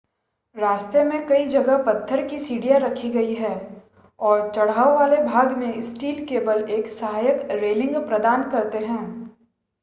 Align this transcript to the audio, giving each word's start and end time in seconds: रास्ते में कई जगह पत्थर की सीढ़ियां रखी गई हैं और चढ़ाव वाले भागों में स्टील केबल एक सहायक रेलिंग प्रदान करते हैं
रास्ते 0.55 1.03
में 1.03 1.25
कई 1.27 1.45
जगह 1.47 1.77
पत्थर 1.83 2.25
की 2.27 2.39
सीढ़ियां 2.39 2.79
रखी 2.79 3.09
गई 3.09 3.33
हैं 3.35 3.55
और 4.19 4.51
चढ़ाव 4.51 4.93
वाले 4.95 5.17
भागों 5.23 5.55
में 5.55 5.81
स्टील 5.83 6.25
केबल 6.25 6.63
एक 6.69 6.87
सहायक 6.89 7.47
रेलिंग 7.51 7.95
प्रदान 8.07 8.49
करते 8.51 8.77
हैं 8.79 9.05